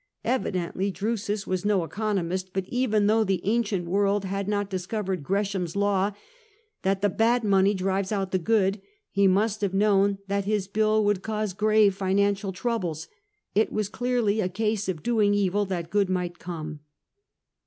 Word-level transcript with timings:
Evidently 0.25 0.89
Drusus 0.91 1.45
was 1.45 1.63
no 1.63 1.83
economist; 1.83 2.53
but 2.53 2.65
even 2.69 3.05
though 3.05 3.23
the 3.23 3.39
ancient 3.45 3.85
world 3.85 4.25
had 4.25 4.47
not 4.47 4.67
discovered'' 4.67 5.21
Gresham's 5.23 5.75
Law/' 5.75 6.15
that 6.81 7.01
the 7.03 7.15
had 7.19 7.43
money 7.43 7.75
drives 7.75 8.11
out 8.11 8.31
the 8.31 8.39
good, 8.39 8.81
he 9.11 9.27
must 9.27 9.61
have 9.61 9.75
known 9.75 10.17
that 10.27 10.45
his 10.45 10.67
bill 10.67 11.05
would 11.05 11.21
cause 11.21 11.53
grave 11.53 11.93
financial 11.93 12.51
troubles. 12.51 13.09
It 13.53 13.71
was 13.71 13.89
clearly 13.89 14.41
a 14.41 14.49
case 14.49 14.89
of 14.89 15.03
doing 15.03 15.35
evil 15.35 15.65
that 15.65 15.91
good 15.91 16.09
might 16.09 16.39
come. 16.39 16.79